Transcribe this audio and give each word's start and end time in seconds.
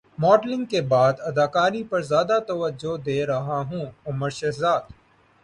modelling 0.17 0.65
کے 0.65 0.81
بعد 0.93 1.13
اداکاری 1.21 1.83
پر 1.83 2.01
زیادہ 2.01 2.37
توجہ 2.47 2.95
دے 3.05 3.19
رہا 3.25 3.59
ہوں 3.69 3.85
عمر 4.07 4.29
شہزاد 4.39 4.81